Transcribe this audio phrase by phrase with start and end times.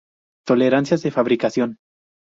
[0.47, 1.77] Tolerancias de fabricación.